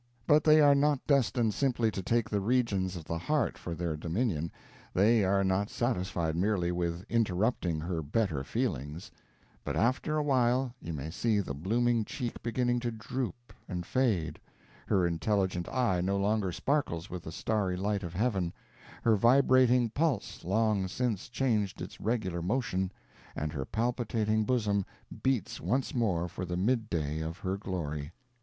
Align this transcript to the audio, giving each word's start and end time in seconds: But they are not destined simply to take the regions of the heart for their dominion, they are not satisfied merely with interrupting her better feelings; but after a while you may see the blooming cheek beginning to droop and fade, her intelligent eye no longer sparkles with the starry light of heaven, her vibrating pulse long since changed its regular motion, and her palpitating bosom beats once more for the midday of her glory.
But 0.25 0.43
they 0.43 0.59
are 0.61 0.73
not 0.73 1.05
destined 1.05 1.53
simply 1.53 1.91
to 1.91 2.01
take 2.01 2.27
the 2.27 2.41
regions 2.41 2.95
of 2.95 3.03
the 3.05 3.19
heart 3.19 3.55
for 3.55 3.75
their 3.75 3.95
dominion, 3.95 4.51
they 4.95 5.23
are 5.23 5.43
not 5.43 5.69
satisfied 5.69 6.35
merely 6.35 6.71
with 6.71 7.05
interrupting 7.07 7.79
her 7.81 8.01
better 8.01 8.43
feelings; 8.43 9.11
but 9.63 9.75
after 9.75 10.17
a 10.17 10.23
while 10.23 10.73
you 10.81 10.91
may 10.91 11.11
see 11.11 11.39
the 11.39 11.53
blooming 11.53 12.03
cheek 12.03 12.41
beginning 12.41 12.79
to 12.79 12.89
droop 12.89 13.53
and 13.69 13.85
fade, 13.85 14.39
her 14.87 15.05
intelligent 15.05 15.69
eye 15.69 16.01
no 16.01 16.17
longer 16.17 16.51
sparkles 16.51 17.11
with 17.11 17.21
the 17.21 17.31
starry 17.31 17.77
light 17.77 18.01
of 18.01 18.15
heaven, 18.15 18.51
her 19.03 19.15
vibrating 19.15 19.87
pulse 19.91 20.43
long 20.43 20.87
since 20.87 21.29
changed 21.29 21.79
its 21.79 22.01
regular 22.01 22.41
motion, 22.41 22.91
and 23.35 23.53
her 23.53 23.65
palpitating 23.65 24.45
bosom 24.45 24.83
beats 25.21 25.61
once 25.61 25.93
more 25.93 26.27
for 26.27 26.43
the 26.43 26.57
midday 26.57 27.19
of 27.19 27.37
her 27.37 27.55
glory. 27.55 28.11